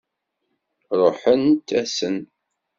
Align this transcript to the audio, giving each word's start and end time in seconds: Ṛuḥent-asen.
Ṛuḥent-asen. 0.99 2.17